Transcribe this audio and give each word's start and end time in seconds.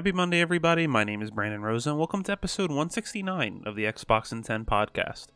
Happy 0.00 0.12
Monday, 0.12 0.40
everybody. 0.40 0.86
My 0.86 1.04
name 1.04 1.20
is 1.20 1.30
Brandon 1.30 1.60
Rosa, 1.60 1.90
and 1.90 1.98
welcome 1.98 2.22
to 2.22 2.32
episode 2.32 2.70
169 2.70 3.64
of 3.66 3.76
the 3.76 3.84
Xbox 3.84 4.32
in 4.32 4.42
10 4.42 4.64
podcast, 4.64 5.26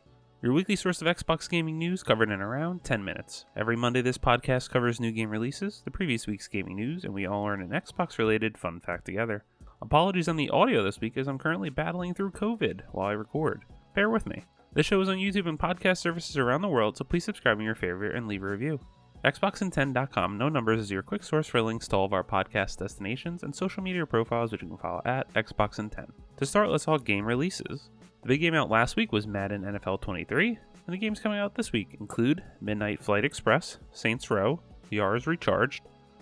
your 0.42 0.54
weekly 0.54 0.74
source 0.74 1.02
of 1.02 1.06
Xbox 1.06 1.50
gaming 1.50 1.76
news 1.76 2.02
covered 2.02 2.30
in 2.30 2.40
around 2.40 2.82
10 2.82 3.04
minutes. 3.04 3.44
Every 3.54 3.76
Monday, 3.76 4.00
this 4.00 4.16
podcast 4.16 4.70
covers 4.70 5.00
new 5.00 5.12
game 5.12 5.28
releases, 5.28 5.82
the 5.84 5.90
previous 5.90 6.26
week's 6.26 6.48
gaming 6.48 6.76
news, 6.76 7.04
and 7.04 7.12
we 7.12 7.26
all 7.26 7.42
learn 7.42 7.60
an 7.60 7.78
Xbox 7.78 8.16
related 8.16 8.56
fun 8.56 8.80
fact 8.80 9.04
together. 9.04 9.44
Apologies 9.82 10.28
on 10.28 10.36
the 10.36 10.48
audio 10.48 10.82
this 10.82 10.98
week 10.98 11.18
as 11.18 11.28
I'm 11.28 11.36
currently 11.36 11.68
battling 11.68 12.14
through 12.14 12.30
COVID 12.30 12.84
while 12.92 13.08
I 13.08 13.12
record. 13.12 13.66
Bear 13.94 14.08
with 14.08 14.26
me. 14.26 14.46
This 14.72 14.86
show 14.86 14.98
is 15.02 15.10
on 15.10 15.18
YouTube 15.18 15.46
and 15.46 15.58
podcast 15.58 15.98
services 15.98 16.38
around 16.38 16.62
the 16.62 16.68
world, 16.68 16.96
so 16.96 17.04
please 17.04 17.24
subscribe 17.24 17.58
in 17.58 17.66
your 17.66 17.74
favorite 17.74 18.16
and 18.16 18.26
leave 18.26 18.42
a 18.42 18.48
review. 18.48 18.80
XboxIn10.com, 19.24 20.36
no 20.36 20.50
numbers, 20.50 20.80
is 20.80 20.90
your 20.90 21.02
quick 21.02 21.24
source 21.24 21.46
for 21.46 21.62
links 21.62 21.88
to 21.88 21.96
all 21.96 22.04
of 22.04 22.12
our 22.12 22.22
podcast 22.22 22.76
destinations 22.76 23.42
and 23.42 23.56
social 23.56 23.82
media 23.82 24.04
profiles, 24.04 24.52
which 24.52 24.60
you 24.60 24.68
can 24.68 24.76
follow 24.76 25.00
at 25.06 25.32
XboxIn10. 25.32 26.10
To 26.36 26.44
start, 26.44 26.68
let's 26.68 26.84
talk 26.84 27.06
game 27.06 27.24
releases. 27.24 27.88
The 28.20 28.28
big 28.28 28.42
game 28.42 28.52
out 28.52 28.68
last 28.68 28.96
week 28.96 29.12
was 29.12 29.26
Madden 29.26 29.62
NFL 29.62 30.02
23, 30.02 30.48
and 30.48 30.92
the 30.94 30.98
games 30.98 31.20
coming 31.20 31.38
out 31.38 31.54
this 31.54 31.72
week 31.72 31.96
include 31.98 32.44
Midnight 32.60 33.02
Flight 33.02 33.24
Express, 33.24 33.78
Saints 33.92 34.30
Row, 34.30 34.60
Yars 34.92 35.26
Recharged, 35.26 35.80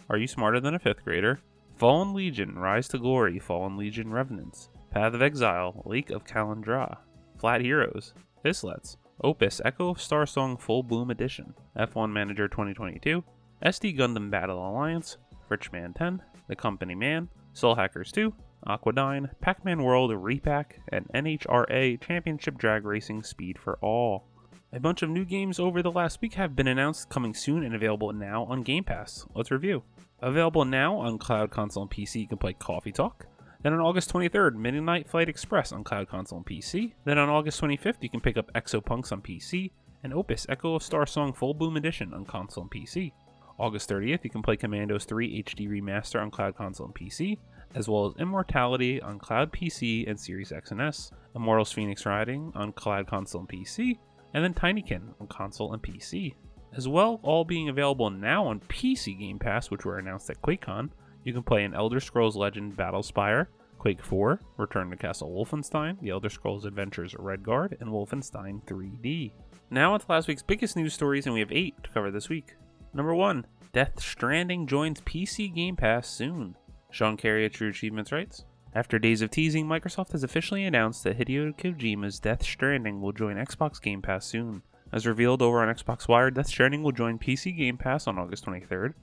Are 0.08 0.16
You 0.16 0.28
Smarter 0.28 0.60
Than 0.60 0.76
a 0.76 0.78
Fifth 0.78 1.04
Grader, 1.04 1.40
Fallen 1.78 2.14
Legion 2.14 2.56
Rise 2.56 2.86
to 2.88 2.98
Glory, 2.98 3.40
Fallen 3.40 3.76
Legion 3.76 4.12
Revenants, 4.12 4.68
Path 4.92 5.14
of 5.14 5.22
Exile, 5.22 5.82
Lake 5.86 6.10
of 6.10 6.22
Kalandra, 6.22 6.98
Flat 7.36 7.62
Heroes, 7.62 8.14
Islets, 8.44 8.96
Opus 9.24 9.60
Echo 9.64 9.90
of 9.90 9.98
Starsong 9.98 10.60
Full 10.60 10.82
Bloom 10.82 11.10
Edition, 11.10 11.54
F1 11.78 12.10
Manager 12.10 12.48
2022, 12.48 13.22
SD 13.64 13.96
Gundam 13.96 14.30
Battle 14.30 14.58
Alliance, 14.58 15.16
Richman 15.48 15.92
10, 15.94 16.20
The 16.48 16.56
Company 16.56 16.96
Man, 16.96 17.28
Soul 17.52 17.76
Hackers 17.76 18.10
2, 18.10 18.34
Aquadyne, 18.66 19.30
Pac 19.40 19.64
Man 19.64 19.82
World 19.84 20.10
Repack, 20.12 20.80
and 20.88 21.06
NHRA 21.14 22.00
Championship 22.00 22.58
Drag 22.58 22.84
Racing 22.84 23.22
Speed 23.22 23.58
for 23.58 23.78
All. 23.80 24.24
A 24.72 24.80
bunch 24.80 25.02
of 25.02 25.10
new 25.10 25.24
games 25.24 25.60
over 25.60 25.82
the 25.82 25.90
last 25.90 26.20
week 26.20 26.34
have 26.34 26.56
been 26.56 26.66
announced 26.66 27.08
coming 27.08 27.34
soon 27.34 27.62
and 27.62 27.74
available 27.74 28.12
now 28.12 28.44
on 28.44 28.62
Game 28.62 28.84
Pass. 28.84 29.26
Let's 29.34 29.50
review. 29.50 29.84
Available 30.20 30.64
now 30.64 30.96
on 30.96 31.18
Cloud 31.18 31.50
Console 31.50 31.82
and 31.82 31.90
PC, 31.90 32.22
you 32.22 32.28
can 32.28 32.38
play 32.38 32.54
Coffee 32.54 32.92
Talk, 32.92 33.26
then 33.62 33.72
on 33.72 33.80
August 33.80 34.12
23rd, 34.12 34.56
Midnight 34.56 35.08
Flight 35.08 35.28
Express 35.28 35.72
on 35.72 35.84
Cloud 35.84 36.08
Console 36.08 36.38
and 36.38 36.46
PC. 36.46 36.92
Then 37.04 37.18
on 37.18 37.28
August 37.28 37.60
25th, 37.60 38.02
you 38.02 38.08
can 38.08 38.20
pick 38.20 38.36
up 38.36 38.52
Exapunks 38.54 39.12
on 39.12 39.22
PC 39.22 39.70
and 40.02 40.12
Opus 40.12 40.46
Echo 40.48 40.74
of 40.74 40.82
Star 40.82 41.06
Song 41.06 41.32
Full 41.32 41.54
Bloom 41.54 41.76
Edition 41.76 42.12
on 42.12 42.24
console 42.24 42.64
and 42.64 42.70
PC. 42.70 43.12
August 43.58 43.88
30th, 43.88 44.24
you 44.24 44.30
can 44.30 44.42
play 44.42 44.56
Commandos 44.56 45.04
3 45.04 45.44
HD 45.44 45.68
Remaster 45.68 46.20
on 46.20 46.30
Cloud 46.30 46.56
Console 46.56 46.86
and 46.86 46.94
PC, 46.94 47.38
as 47.74 47.88
well 47.88 48.06
as 48.06 48.20
Immortality 48.20 49.00
on 49.00 49.18
Cloud 49.18 49.52
PC 49.52 50.08
and 50.08 50.18
Series 50.18 50.50
X 50.50 50.72
and 50.72 50.80
S, 50.80 51.12
Immortals 51.36 51.72
Fenyx 51.72 52.04
Rising 52.04 52.50
on 52.56 52.72
Cloud 52.72 53.06
Console 53.06 53.42
and 53.42 53.48
PC, 53.48 53.98
and 54.34 54.42
then 54.42 54.54
Tinykin 54.54 55.14
on 55.20 55.26
console 55.28 55.72
and 55.74 55.82
PC. 55.82 56.34
As 56.74 56.88
well, 56.88 57.20
all 57.22 57.44
being 57.44 57.68
available 57.68 58.10
now 58.10 58.46
on 58.46 58.60
PC 58.60 59.18
Game 59.18 59.38
Pass, 59.38 59.70
which 59.70 59.84
were 59.84 59.98
announced 59.98 60.30
at 60.30 60.40
QuakeCon, 60.40 60.90
you 61.24 61.32
can 61.32 61.42
play 61.42 61.64
an 61.64 61.74
Elder 61.74 62.00
Scrolls 62.00 62.36
Legend 62.36 62.76
Battlespire, 62.76 63.46
Quake 63.78 64.02
4, 64.02 64.40
Return 64.58 64.90
to 64.90 64.96
Castle 64.96 65.30
Wolfenstein, 65.30 66.00
The 66.00 66.10
Elder 66.10 66.30
Scrolls 66.30 66.64
Adventures 66.64 67.14
Redguard, 67.14 67.80
and 67.80 67.90
Wolfenstein 67.90 68.64
3D. 68.64 69.32
Now 69.70 69.94
on 69.94 70.00
to 70.00 70.06
last 70.08 70.28
week's 70.28 70.42
biggest 70.42 70.76
news 70.76 70.94
stories, 70.94 71.26
and 71.26 71.34
we 71.34 71.40
have 71.40 71.52
eight 71.52 71.82
to 71.82 71.90
cover 71.90 72.10
this 72.10 72.28
week. 72.28 72.54
Number 72.94 73.14
1. 73.14 73.46
Death 73.72 74.00
Stranding 74.00 74.66
joins 74.66 75.00
PC 75.00 75.54
Game 75.54 75.76
Pass 75.76 76.08
soon. 76.08 76.56
Sean 76.90 77.16
Carey 77.16 77.46
at 77.46 77.54
True 77.54 77.70
Achievements 77.70 78.12
writes, 78.12 78.44
after 78.74 78.98
days 78.98 79.20
of 79.20 79.30
teasing, 79.30 79.66
Microsoft 79.66 80.12
has 80.12 80.24
officially 80.24 80.64
announced 80.64 81.04
that 81.04 81.18
Hideo 81.18 81.54
Kojima's 81.54 82.18
Death 82.18 82.42
Stranding 82.42 83.02
will 83.02 83.12
join 83.12 83.36
Xbox 83.36 83.80
Game 83.80 84.00
Pass 84.00 84.24
soon. 84.24 84.62
As 84.90 85.06
revealed 85.06 85.42
over 85.42 85.62
on 85.62 85.74
Xbox 85.74 86.08
Wire, 86.08 86.30
Death 86.30 86.46
Stranding 86.46 86.82
will 86.82 86.92
join 86.92 87.18
PC 87.18 87.56
Game 87.56 87.76
Pass 87.76 88.06
on 88.06 88.18
August 88.18 88.46
23rd, 88.46 88.94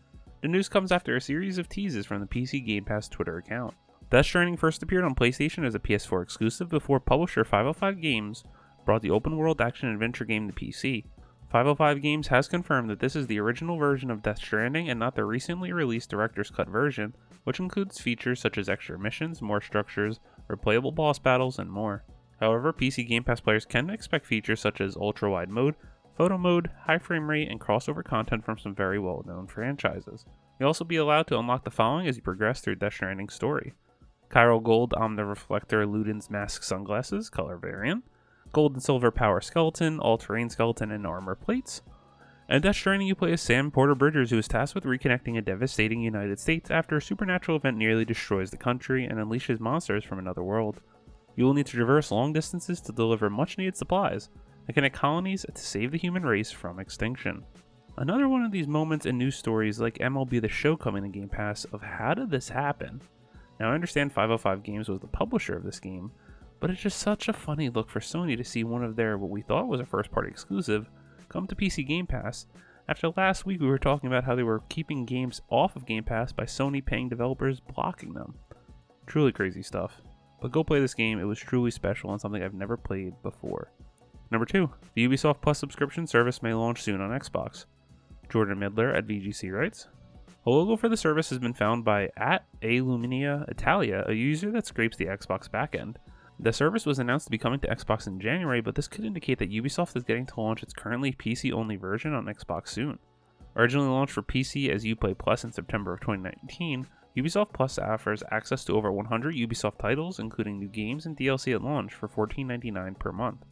the 0.42 0.48
news 0.48 0.70
comes 0.70 0.92
after 0.92 1.16
a 1.16 1.22
series 1.22 1.58
of 1.58 1.68
teases 1.68 2.06
from 2.06 2.22
the 2.22 2.28
PC 2.28 2.66
Game 2.66 2.86
Pass 2.86 3.08
Twitter 3.08 3.38
account. 3.38 3.74
Death 4.10 4.26
Stranding 4.26 4.58
first 4.58 4.82
appeared 4.82 5.04
on 5.04 5.14
PlayStation 5.14 5.66
as 5.66 5.76
a 5.76 5.80
PS4 5.80 6.24
exclusive 6.24 6.70
before 6.70 7.00
publisher 7.00 7.44
505 7.44 8.02
Games 8.02 8.44
brought 8.86 9.02
the 9.02 9.12
open 9.12 9.38
world 9.38 9.62
action 9.62 9.90
adventure 9.90 10.26
game 10.26 10.48
to 10.48 10.54
PC. 10.54 11.06
505 11.52 12.02
Games 12.02 12.28
has 12.28 12.48
confirmed 12.48 12.90
that 12.90 13.00
this 13.00 13.16
is 13.16 13.28
the 13.28 13.40
original 13.40 13.78
version 13.78 14.10
of 14.10 14.22
Death 14.22 14.38
Stranding 14.38 14.90
and 14.90 15.00
not 15.00 15.16
the 15.16 15.26
recently 15.26 15.72
released 15.74 16.10
Director's 16.10 16.50
Cut 16.50 16.70
version, 16.70 17.16
which 17.44 17.60
includes 17.60 18.00
features 18.00 18.40
such 18.40 18.58
as 18.58 18.70
extra 18.70 18.98
missions, 18.98 19.42
more 19.42 19.62
structures, 19.62 20.20
replayable 20.50 20.94
boss 20.94 21.20
battles, 21.20 21.60
and 21.60 21.72
more. 21.72 22.04
However, 22.40 22.72
PC 22.72 23.08
Game 23.08 23.24
Pass 23.24 23.42
players 23.42 23.66
can 23.66 23.90
expect 23.90 24.26
features 24.26 24.62
such 24.62 24.80
as 24.80 24.96
ultra 24.96 25.30
wide 25.30 25.50
mode, 25.50 25.76
photo 26.20 26.38
mode, 26.38 26.70
high 26.82 26.98
frame 26.98 27.30
rate, 27.30 27.50
and 27.50 27.62
crossover 27.62 28.04
content 28.04 28.44
from 28.44 28.58
some 28.58 28.76
very 28.76 29.00
well 29.00 29.24
known 29.26 29.48
franchises. 29.48 30.26
You'll 30.60 30.68
also 30.68 30.84
be 30.84 30.98
allowed 30.98 31.28
to 31.28 31.40
unlock 31.40 31.64
the 31.64 31.72
following 31.72 32.08
as 32.08 32.18
you 32.18 32.22
progress 32.22 32.60
through 32.60 32.76
Death 32.76 32.96
Stranding's 32.96 33.34
story 33.34 33.72
Chiral 34.30 34.62
Gold 34.62 34.92
Omnireflector 34.92 35.88
Ludens 35.88 36.30
Mask 36.30 36.62
Sunglasses, 36.62 37.30
color 37.30 37.56
variant, 37.56 38.04
Gold 38.52 38.74
and 38.74 38.84
Silver 38.84 39.12
Power 39.12 39.40
Skeleton, 39.40 39.98
All 40.02 40.18
Terrain 40.18 40.50
Skeleton, 40.50 40.92
and 40.92 41.08
Armor 41.08 41.36
Plates. 41.36 41.84
And 42.50 42.64
Death 42.64 42.76
Stranding, 42.76 43.08
you 43.08 43.16
play 43.16 43.32
as 43.32 43.42
Sam 43.42 43.72
Porter 43.72 43.96
Bridgers, 43.96 44.32
who 44.32 44.40
is 44.40 44.50
tasked 44.50 44.76
with 44.76 44.84
reconnecting 44.84 45.38
a 45.38 45.42
devastating 45.42 46.02
United 46.02 46.38
States 46.38 46.70
after 46.70 46.98
a 46.98 47.02
supernatural 47.02 47.56
event 47.56 47.78
nearly 47.78 48.04
destroys 48.04 48.52
the 48.52 48.58
country 48.58 49.06
and 49.06 49.20
unleashes 49.20 49.62
monsters 49.62 50.04
from 50.04 50.20
another 50.20 50.44
world. 50.44 50.82
You 51.38 51.46
will 51.46 51.54
need 51.54 51.68
to 51.68 51.78
traverse 51.78 52.12
long 52.12 52.34
distances 52.34 52.82
to 52.82 52.92
deliver 52.92 53.30
much 53.30 53.58
needed 53.58 53.78
supplies, 53.78 54.28
and 54.70 54.76
connect 54.76 54.96
colonies 54.96 55.48
to 55.52 55.60
save 55.60 55.92
the 55.92 55.98
human 55.98 56.22
race 56.22 56.52
from 56.52 56.80
extinction. 56.80 57.44
Another 57.98 58.30
one 58.30 58.44
of 58.44 58.52
these 58.52 58.68
moments 58.68 59.08
in 59.08 59.18
news 59.18 59.36
stories 59.36 59.80
like 59.80 59.98
MLB 59.98 60.40
The 60.40 60.48
Show 60.48 60.78
coming 60.78 61.02
to 61.02 61.10
Game 61.10 61.28
Pass 61.28 61.66
of 61.74 61.82
how 61.82 62.14
did 62.14 62.30
this 62.30 62.50
happen? 62.50 63.02
Now 63.60 63.72
I 63.72 63.74
understand 63.74 64.14
505 64.14 64.62
Games 64.62 64.88
was 64.88 65.00
the 65.00 65.08
publisher 65.08 65.56
of 65.56 65.64
this 65.64 65.80
game, 65.80 66.12
but 66.60 66.70
it's 66.70 66.84
just 66.84 67.00
such 67.00 67.28
a 67.28 67.34
funny 67.34 67.70
look 67.70 67.90
for 67.90 68.00
Sony 68.00 68.38
to 68.38 68.44
see 68.44 68.64
one 68.64 68.84
of 68.84 68.96
their 68.96 69.18
what 69.18 69.32
we 69.32 69.42
thought 69.42 69.68
was 69.68 69.82
a 69.82 69.88
first 69.88 70.12
party 70.12 70.30
exclusive 70.30 70.88
come 71.30 71.48
to 71.48 71.56
PC 71.56 71.88
Game 71.88 72.06
Pass 72.06 72.46
after 72.88 73.10
last 73.18 73.48
week 73.48 73.62
we 73.62 73.68
were 73.68 73.80
talking 73.80 74.06
about 74.06 74.24
how 74.24 74.36
they 74.36 74.44
were 74.44 74.62
keeping 74.70 75.04
games 75.04 75.42
off 75.50 75.76
of 75.76 75.88
Game 75.88 76.04
Pass 76.04 76.32
by 76.32 76.44
Sony 76.44 76.86
paying 76.86 77.10
developers 77.10 77.60
blocking 77.60 78.14
them. 78.14 78.36
Truly 79.08 79.32
crazy 79.32 79.64
stuff. 79.64 80.00
But 80.44 80.52
go 80.52 80.64
play 80.64 80.80
this 80.80 80.94
game, 80.94 81.20
it 81.20 81.24
was 81.24 81.40
truly 81.40 81.72
special 81.72 82.12
and 82.12 82.22
something 82.22 82.44
I've 82.44 82.54
never 82.54 82.78
played 82.78 83.20
before. 83.24 83.72
Number 84.32 84.46
2. 84.46 84.70
The 84.94 85.08
Ubisoft 85.08 85.42
Plus 85.42 85.58
subscription 85.58 86.06
service 86.06 86.44
may 86.44 86.54
launch 86.54 86.84
soon 86.84 87.02
on 87.02 87.18
Xbox. 87.18 87.66
Jordan 88.30 88.60
Middler 88.60 88.94
at 88.94 89.08
VGC 89.08 89.52
writes 89.52 89.88
A 90.46 90.50
logo 90.50 90.76
for 90.76 90.88
the 90.88 90.98
service 90.98 91.30
has 91.30 91.40
been 91.40 91.54
found 91.54 91.84
by 91.84 92.10
at 92.16 92.46
Aluminia 92.62 93.50
Italia, 93.50 94.04
a 94.08 94.14
user 94.14 94.52
that 94.52 94.68
scrapes 94.68 94.98
the 94.98 95.08
Xbox 95.08 95.50
backend. 95.50 95.96
The 96.40 96.54
service 96.54 96.86
was 96.86 97.00
announced 97.00 97.26
to 97.26 97.32
be 97.32 97.38
coming 97.38 97.60
to 97.62 97.68
Xbox 97.68 98.08
in 98.08 98.20
January, 98.20 98.62
but 98.62 98.76
this 98.76 98.88
could 98.88 99.04
indicate 99.04 99.40
that 99.40 99.52
Ubisoft 99.52 99.98
is 99.98 100.04
getting 100.04 100.26
to 100.28 100.40
launch 100.40 100.64
its 100.64 100.74
currently 100.74 101.12
PC 101.12 101.52
only 101.52 101.76
version 101.76 102.14
on 102.14 102.26
Xbox 102.26 102.70
soon. 102.70 103.00
Originally 103.56 103.90
launched 103.90 104.14
for 104.14 104.22
PC 104.22 104.70
as 104.70 104.86
Uplay 104.86 105.18
Plus 105.18 105.44
in 105.44 105.52
September 105.52 105.92
of 105.92 106.00
2019, 106.02 106.88
Ubisoft 107.18 107.52
Plus 107.52 107.80
offers 107.80 108.24
access 108.32 108.64
to 108.64 108.74
over 108.74 108.92
100 108.92 109.36
Ubisoft 109.36 109.80
titles, 109.80 110.20
including 110.20 110.60
new 110.60 110.70
games 110.70 111.06
and 111.06 111.18
DLC 111.18 111.54
at 111.54 111.64
launch 111.64 111.94
for 111.94 112.08
$14.99 112.08 112.98
per 113.00 113.12
month. 113.12 113.44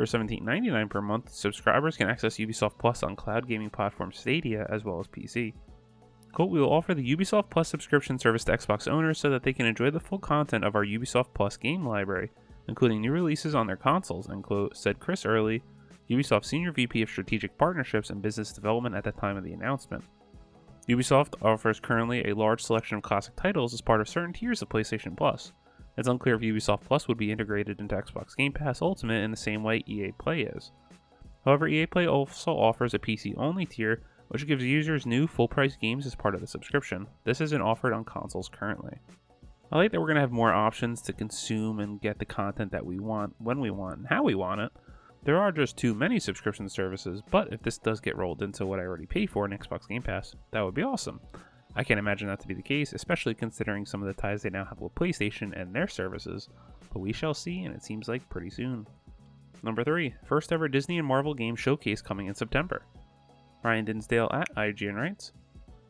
For 0.00 0.06
$17.99 0.06 0.88
per 0.88 1.02
month, 1.02 1.30
subscribers 1.30 1.98
can 1.98 2.08
access 2.08 2.38
Ubisoft 2.38 2.78
Plus 2.78 3.02
on 3.02 3.16
cloud 3.16 3.46
gaming 3.46 3.68
platform 3.68 4.12
Stadia 4.12 4.66
as 4.70 4.82
well 4.82 4.98
as 4.98 5.06
PC. 5.06 5.52
Quote, 6.32 6.48
we 6.48 6.58
will 6.58 6.72
offer 6.72 6.94
the 6.94 7.14
Ubisoft 7.14 7.50
Plus 7.50 7.68
subscription 7.68 8.18
service 8.18 8.44
to 8.44 8.52
Xbox 8.52 8.90
owners 8.90 9.18
so 9.18 9.28
that 9.28 9.42
they 9.42 9.52
can 9.52 9.66
enjoy 9.66 9.90
the 9.90 10.00
full 10.00 10.18
content 10.18 10.64
of 10.64 10.74
our 10.74 10.86
Ubisoft 10.86 11.34
Plus 11.34 11.58
game 11.58 11.86
library, 11.86 12.30
including 12.66 13.02
new 13.02 13.12
releases 13.12 13.54
on 13.54 13.66
their 13.66 13.76
consoles, 13.76 14.30
end 14.30 14.42
quote, 14.42 14.74
said 14.74 15.00
Chris 15.00 15.26
Early, 15.26 15.62
Ubisoft 16.08 16.46
Senior 16.46 16.72
VP 16.72 17.02
of 17.02 17.10
Strategic 17.10 17.58
Partnerships 17.58 18.08
and 18.08 18.22
Business 18.22 18.54
Development 18.54 18.96
at 18.96 19.04
the 19.04 19.12
time 19.12 19.36
of 19.36 19.44
the 19.44 19.52
announcement. 19.52 20.02
Ubisoft 20.88 21.34
offers 21.42 21.78
currently 21.78 22.24
a 22.24 22.34
large 22.34 22.62
selection 22.62 22.96
of 22.96 23.02
classic 23.02 23.36
titles 23.36 23.74
as 23.74 23.82
part 23.82 24.00
of 24.00 24.08
certain 24.08 24.32
tiers 24.32 24.62
of 24.62 24.70
PlayStation 24.70 25.14
Plus, 25.14 25.52
it's 25.96 26.08
unclear 26.08 26.36
if 26.36 26.40
Ubisoft 26.40 26.82
Plus 26.82 27.08
would 27.08 27.18
be 27.18 27.32
integrated 27.32 27.80
into 27.80 27.94
Xbox 27.94 28.36
Game 28.36 28.52
Pass 28.52 28.80
Ultimate 28.80 29.22
in 29.22 29.30
the 29.30 29.36
same 29.36 29.62
way 29.62 29.82
EA 29.86 30.12
Play 30.18 30.42
is. 30.42 30.72
However, 31.44 31.68
EA 31.68 31.86
Play 31.86 32.06
also 32.06 32.52
offers 32.52 32.94
a 32.94 32.98
PC 32.98 33.34
only 33.36 33.66
tier, 33.66 34.02
which 34.28 34.46
gives 34.46 34.64
users 34.64 35.06
new 35.06 35.26
full 35.26 35.48
price 35.48 35.76
games 35.76 36.06
as 36.06 36.14
part 36.14 36.34
of 36.34 36.40
the 36.40 36.46
subscription. 36.46 37.06
This 37.24 37.40
isn't 37.40 37.62
offered 37.62 37.92
on 37.92 38.04
consoles 38.04 38.48
currently. 38.48 38.98
I 39.72 39.76
like 39.76 39.92
that 39.92 40.00
we're 40.00 40.06
going 40.06 40.16
to 40.16 40.22
have 40.22 40.32
more 40.32 40.52
options 40.52 41.00
to 41.02 41.12
consume 41.12 41.78
and 41.80 42.00
get 42.00 42.18
the 42.18 42.24
content 42.24 42.72
that 42.72 42.84
we 42.84 42.98
want 42.98 43.34
when 43.38 43.60
we 43.60 43.70
want 43.70 43.98
and 43.98 44.06
how 44.08 44.22
we 44.22 44.34
want 44.34 44.60
it. 44.60 44.72
There 45.22 45.38
are 45.38 45.52
just 45.52 45.76
too 45.76 45.94
many 45.94 46.18
subscription 46.18 46.68
services, 46.68 47.22
but 47.30 47.52
if 47.52 47.62
this 47.62 47.78
does 47.78 48.00
get 48.00 48.16
rolled 48.16 48.42
into 48.42 48.64
what 48.66 48.80
I 48.80 48.84
already 48.84 49.06
pay 49.06 49.26
for 49.26 49.44
in 49.44 49.56
Xbox 49.56 49.86
Game 49.86 50.02
Pass, 50.02 50.34
that 50.50 50.62
would 50.62 50.74
be 50.74 50.82
awesome. 50.82 51.20
I 51.76 51.84
can't 51.84 52.00
imagine 52.00 52.28
that 52.28 52.40
to 52.40 52.48
be 52.48 52.54
the 52.54 52.62
case, 52.62 52.92
especially 52.92 53.34
considering 53.34 53.86
some 53.86 54.02
of 54.02 54.08
the 54.08 54.20
ties 54.20 54.42
they 54.42 54.50
now 54.50 54.64
have 54.64 54.80
with 54.80 54.94
PlayStation 54.94 55.58
and 55.58 55.74
their 55.74 55.88
services, 55.88 56.48
but 56.92 56.98
we 56.98 57.12
shall 57.12 57.34
see, 57.34 57.60
and 57.60 57.74
it 57.74 57.84
seems 57.84 58.08
like 58.08 58.28
pretty 58.28 58.50
soon. 58.50 58.86
Number 59.62 59.84
3, 59.84 60.14
first 60.26 60.52
ever 60.52 60.68
Disney 60.68 60.98
and 60.98 61.06
Marvel 61.06 61.34
game 61.34 61.54
showcase 61.54 62.02
coming 62.02 62.26
in 62.26 62.34
September. 62.34 62.82
Ryan 63.62 63.84
Dinsdale 63.84 64.30
at 64.32 64.54
IGN 64.56 64.94
writes 64.94 65.32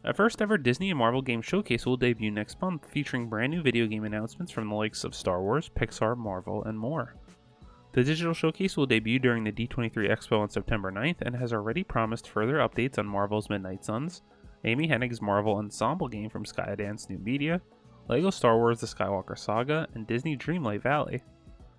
A 0.05 0.13
first 0.13 0.43
ever 0.43 0.59
Disney 0.59 0.91
and 0.91 0.99
Marvel 0.99 1.23
game 1.23 1.41
showcase 1.41 1.87
will 1.87 1.97
debut 1.97 2.31
next 2.31 2.61
month, 2.61 2.87
featuring 2.91 3.29
brand 3.29 3.53
new 3.53 3.63
video 3.63 3.87
game 3.87 4.05
announcements 4.05 4.53
from 4.53 4.69
the 4.69 4.75
likes 4.75 5.05
of 5.05 5.15
Star 5.15 5.41
Wars, 5.41 5.71
Pixar, 5.75 6.17
Marvel, 6.17 6.65
and 6.65 6.79
more. 6.79 7.15
The 7.93 8.05
digital 8.05 8.35
showcase 8.35 8.77
will 8.77 8.87
debut 8.87 9.19
during 9.19 9.45
the 9.45 9.53
D23 9.53 10.11
Expo 10.11 10.41
on 10.41 10.51
September 10.51 10.93
9th 10.93 11.23
and 11.23 11.35
has 11.35 11.53
already 11.53 11.83
promised 11.83 12.29
further 12.29 12.59
updates 12.59 12.99
on 12.99 13.07
Marvel's 13.07 13.51
Midnight 13.51 13.85
Suns, 13.85 14.23
Amy 14.65 14.89
Hennig's 14.89 15.23
Marvel 15.23 15.57
Ensemble 15.57 16.09
game 16.09 16.29
from 16.29 16.45
Skydance 16.45 17.09
New 17.09 17.19
Media, 17.19 17.61
LEGO 18.09 18.31
Star 18.31 18.57
Wars 18.57 18.81
The 18.81 18.87
Skywalker 18.87 19.39
Saga, 19.39 19.89
and 19.95 20.07
Disney 20.07 20.37
Dreamlight 20.37 20.83
Valley. 20.83 21.23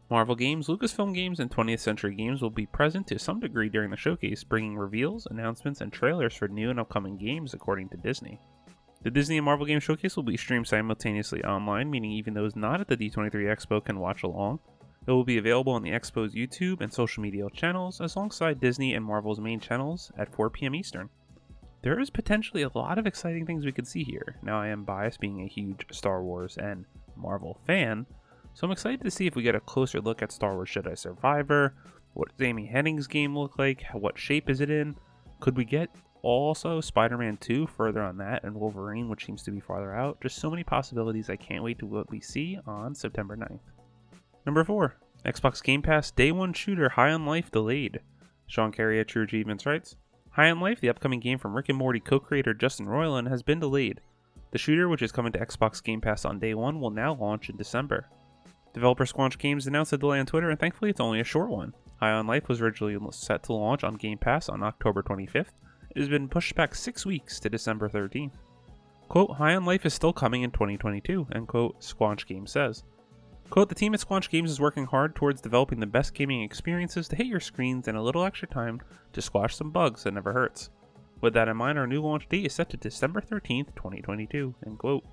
Marvel 0.09 0.35
Games, 0.35 0.67
Lucasfilm 0.67 1.13
Games, 1.13 1.39
and 1.39 1.49
20th 1.49 1.79
Century 1.79 2.15
Games 2.15 2.41
will 2.41 2.49
be 2.49 2.65
present 2.65 3.07
to 3.07 3.19
some 3.19 3.39
degree 3.39 3.69
during 3.69 3.91
the 3.91 3.97
showcase, 3.97 4.43
bringing 4.43 4.77
reveals, 4.77 5.27
announcements, 5.29 5.79
and 5.79 5.93
trailers 5.93 6.33
for 6.33 6.47
new 6.47 6.69
and 6.69 6.79
upcoming 6.79 7.17
games, 7.17 7.53
according 7.53 7.87
to 7.89 7.97
Disney. 7.97 8.39
The 9.03 9.11
Disney 9.11 9.37
and 9.37 9.45
Marvel 9.45 9.65
Game 9.65 9.79
Showcase 9.79 10.15
will 10.15 10.23
be 10.23 10.35
streamed 10.35 10.67
simultaneously 10.67 11.43
online, 11.43 11.89
meaning 11.89 12.11
even 12.11 12.33
those 12.33 12.55
not 12.55 12.81
at 12.81 12.87
the 12.87 12.97
D23 12.97 13.31
Expo 13.31 13.83
can 13.83 13.99
watch 13.99 14.23
along. 14.23 14.59
It 15.07 15.11
will 15.11 15.23
be 15.23 15.37
available 15.37 15.73
on 15.73 15.81
the 15.81 15.91
Expo's 15.91 16.35
YouTube 16.35 16.81
and 16.81 16.91
social 16.91 17.23
media 17.23 17.47
channels, 17.53 17.99
alongside 17.99 18.59
Disney 18.59 18.93
and 18.93 19.05
Marvel's 19.05 19.39
main 19.39 19.59
channels 19.59 20.11
at 20.17 20.33
4 20.35 20.49
p.m. 20.49 20.75
Eastern 20.75 21.09
there 21.81 21.99
is 21.99 22.09
potentially 22.09 22.61
a 22.63 22.71
lot 22.75 22.97
of 22.97 23.07
exciting 23.07 23.45
things 23.45 23.65
we 23.65 23.71
could 23.71 23.87
see 23.87 24.03
here. 24.03 24.37
Now, 24.43 24.59
I 24.59 24.67
am 24.67 24.83
biased 24.83 25.19
being 25.19 25.41
a 25.41 25.47
huge 25.47 25.85
Star 25.91 26.23
Wars 26.23 26.57
and 26.57 26.85
Marvel 27.15 27.57
fan, 27.65 28.05
so 28.53 28.65
I'm 28.65 28.71
excited 28.71 29.01
to 29.03 29.11
see 29.11 29.27
if 29.27 29.35
we 29.35 29.43
get 29.43 29.55
a 29.55 29.61
closer 29.61 30.01
look 30.01 30.21
at 30.21 30.31
Star 30.31 30.55
Wars 30.55 30.69
Jedi 30.69 30.97
Survivor. 30.97 31.73
What 32.13 32.29
does 32.29 32.45
Amy 32.45 32.69
Hennig's 32.71 33.07
game 33.07 33.37
look 33.37 33.57
like? 33.57 33.83
What 33.93 34.19
shape 34.19 34.49
is 34.49 34.61
it 34.61 34.69
in? 34.69 34.95
Could 35.39 35.57
we 35.57 35.65
get 35.65 35.89
also 36.21 36.81
Spider 36.81 37.17
Man 37.17 37.37
2 37.37 37.65
further 37.67 38.01
on 38.01 38.17
that 38.17 38.43
and 38.43 38.55
Wolverine, 38.55 39.09
which 39.09 39.25
seems 39.25 39.41
to 39.43 39.51
be 39.51 39.59
farther 39.59 39.95
out? 39.95 40.21
Just 40.21 40.37
so 40.37 40.49
many 40.49 40.63
possibilities. 40.63 41.29
I 41.29 41.35
can't 41.35 41.63
wait 41.63 41.79
to 41.79 41.85
what 41.85 42.11
we 42.11 42.19
see 42.19 42.59
on 42.67 42.93
September 42.93 43.35
9th. 43.35 43.59
Number 44.45 44.63
4 44.63 44.95
Xbox 45.25 45.63
Game 45.63 45.81
Pass 45.81 46.11
Day 46.11 46.31
1 46.31 46.53
shooter 46.53 46.89
High 46.89 47.11
on 47.11 47.25
Life 47.25 47.51
delayed. 47.51 48.01
Sean 48.47 48.71
Carey 48.71 48.99
at 48.99 49.07
True 49.07 49.23
Achievements 49.23 49.65
writes 49.65 49.95
High 50.31 50.49
on 50.49 50.61
Life, 50.61 50.79
the 50.79 50.89
upcoming 50.89 51.19
game 51.19 51.37
from 51.37 51.53
Rick 51.53 51.67
and 51.69 51.77
Morty 51.77 51.99
co 51.99 52.19
creator 52.19 52.53
Justin 52.53 52.85
Roiland, 52.85 53.29
has 53.29 53.43
been 53.43 53.59
delayed. 53.59 53.99
The 54.51 54.57
shooter, 54.57 54.87
which 54.87 55.01
is 55.01 55.11
coming 55.11 55.33
to 55.33 55.45
Xbox 55.45 55.83
Game 55.83 55.99
Pass 55.99 56.23
on 56.23 56.39
day 56.39 56.53
one, 56.53 56.79
will 56.79 56.89
now 56.89 57.13
launch 57.13 57.49
in 57.49 57.57
December. 57.57 58.07
Developer 58.73 59.05
Squanch 59.05 59.37
Games 59.37 59.67
announced 59.67 59.91
the 59.91 59.97
delay 59.97 60.19
on 60.19 60.25
Twitter, 60.25 60.49
and 60.49 60.59
thankfully 60.59 60.89
it's 60.89 61.01
only 61.01 61.19
a 61.19 61.25
short 61.25 61.49
one. 61.49 61.73
High 61.99 62.11
on 62.11 62.27
Life 62.27 62.47
was 62.47 62.61
originally 62.61 62.97
set 63.11 63.43
to 63.43 63.53
launch 63.53 63.83
on 63.83 63.95
Game 63.95 64.17
Pass 64.17 64.47
on 64.47 64.63
October 64.63 65.03
25th. 65.03 65.51
It 65.93 65.99
has 65.99 66.07
been 66.07 66.29
pushed 66.29 66.55
back 66.55 66.75
six 66.75 67.05
weeks 67.05 67.39
to 67.41 67.49
December 67.49 67.89
13th. 67.89 68.31
Quote, 69.09 69.31
High 69.31 69.55
on 69.55 69.65
Life 69.65 69.85
is 69.85 69.93
still 69.93 70.13
coming 70.13 70.43
in 70.43 70.51
2022, 70.51 71.27
end 71.35 71.49
quote, 71.49 71.79
Squanch 71.81 72.25
Games 72.25 72.51
says. 72.51 72.85
Quote, 73.51 73.67
the 73.67 73.75
team 73.75 73.93
at 73.93 73.99
Squanch 73.99 74.29
Games 74.29 74.49
is 74.49 74.61
working 74.61 74.85
hard 74.85 75.13
towards 75.13 75.41
developing 75.41 75.81
the 75.81 75.85
best 75.85 76.13
gaming 76.13 76.41
experiences 76.41 77.09
to 77.09 77.17
hit 77.17 77.27
your 77.27 77.41
screens 77.41 77.85
and 77.89 77.97
a 77.97 78.01
little 78.01 78.23
extra 78.23 78.47
time 78.47 78.79
to 79.11 79.21
squash 79.21 79.57
some 79.57 79.71
bugs 79.71 80.03
that 80.03 80.13
never 80.13 80.31
hurts. 80.31 80.69
With 81.19 81.33
that 81.33 81.49
in 81.49 81.57
mind, 81.57 81.77
our 81.77 81.85
new 81.85 82.01
launch 82.01 82.29
date 82.29 82.45
is 82.45 82.53
set 82.53 82.69
to 82.69 82.77
December 82.77 83.19
13th, 83.19 83.75
2022, 83.75 84.55
end 84.65 84.79
quote. 84.79 85.03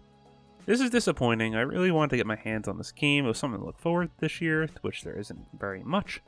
This 0.67 0.81
is 0.81 0.89
disappointing. 0.89 1.57
I 1.57 1.63
really 1.63 1.91
wanted 1.91 2.11
to 2.11 2.17
get 2.17 2.29
my 2.29 2.37
hands 2.37 2.69
on 2.69 2.79
this 2.79 2.93
game. 2.93 3.25
It 3.25 3.29
was 3.29 3.39
something 3.39 3.59
to 3.59 3.67
look 3.67 3.81
forward 3.81 4.11
to 4.11 4.21
this 4.21 4.41
year, 4.41 4.69
which 4.83 5.03
there 5.03 5.19
isn't 5.19 5.47
very 5.59 5.83
much. 5.83 6.23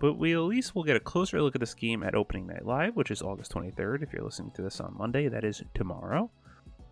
But 0.00 0.14
we 0.14 0.32
at 0.34 0.40
least 0.40 0.74
will 0.74 0.82
get 0.82 0.96
a 0.96 1.00
closer 1.00 1.40
look 1.40 1.54
at 1.54 1.60
this 1.60 1.74
game 1.74 2.02
at 2.02 2.16
Opening 2.16 2.48
Night 2.48 2.66
Live, 2.66 2.96
which 2.96 3.12
is 3.12 3.22
August 3.22 3.52
23rd. 3.52 4.02
If 4.02 4.12
you're 4.12 4.24
listening 4.24 4.50
to 4.56 4.62
this 4.62 4.80
on 4.80 4.96
Monday, 4.98 5.28
that 5.28 5.44
is 5.44 5.62
tomorrow 5.74 6.28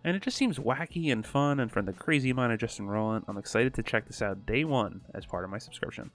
and 0.03 0.15
it 0.15 0.21
just 0.21 0.37
seems 0.37 0.59
wacky 0.59 1.11
and 1.11 1.25
fun. 1.25 1.59
And 1.59 1.71
from 1.71 1.85
the 1.85 1.93
crazy 1.93 2.33
mind 2.33 2.53
of 2.53 2.59
Justin 2.59 2.87
Roiland, 2.87 3.23
I'm 3.27 3.37
excited 3.37 3.73
to 3.75 3.83
check 3.83 4.07
this 4.07 4.21
out 4.21 4.45
day 4.45 4.63
one 4.63 5.01
as 5.13 5.25
part 5.25 5.43
of 5.43 5.49
my 5.49 5.57
subscription. 5.57 6.11